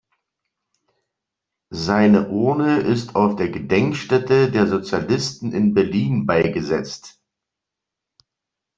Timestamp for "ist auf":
2.79-3.35